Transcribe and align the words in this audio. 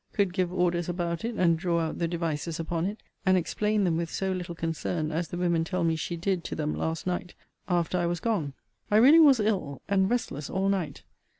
could 0.13 0.33
give 0.33 0.51
orders 0.51 0.89
about 0.89 1.23
it, 1.23 1.35
and 1.35 1.59
draw 1.59 1.79
out 1.79 1.99
the 1.99 2.07
devices 2.07 2.59
upon 2.59 2.87
it, 2.87 3.03
and 3.23 3.37
explain 3.37 3.83
them 3.83 3.97
with 3.97 4.09
so 4.09 4.31
little 4.31 4.55
concern 4.55 5.11
as 5.11 5.27
the 5.27 5.37
women 5.37 5.63
tell 5.63 5.83
me 5.83 5.95
she 5.95 6.17
did 6.17 6.43
to 6.43 6.55
them 6.55 6.75
last 6.75 7.05
night 7.05 7.35
after 7.67 7.99
I 7.99 8.07
was 8.07 8.19
gone. 8.19 8.53
I 8.89 8.97
really 8.97 9.19
was 9.19 9.39
ill, 9.39 9.79
and 9.87 10.09
restless 10.09 10.49
all 10.49 10.69
night. 10.69 11.03